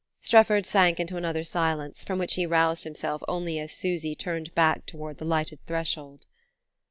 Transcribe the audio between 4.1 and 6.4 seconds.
turned back toward the lighted threshold.